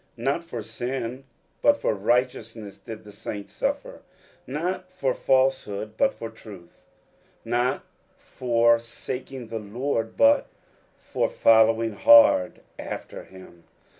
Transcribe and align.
Not 0.17 0.43
for 0.43 0.63
sin 0.63 1.25
hut 1.61 1.77
for 1.77 1.93
righteousness 1.93 2.79
did 2.79 3.03
the 3.03 3.11
saints 3.11 3.53
suffer, 3.53 4.01
not 4.47 4.89
for 4.91 5.13
falsehood 5.13 5.93
but 5.95 6.11
for 6.11 6.31
truth, 6.31 6.87
not 7.45 7.85
for 8.17 8.79
for 8.79 8.79
saking 8.79 9.49
the 9.49 9.59
Lord 9.59 10.17
but 10.17 10.47
for 10.97 11.29
following 11.29 11.93
hard 11.93 12.61
after 12.79 13.25
him. 13.25 13.65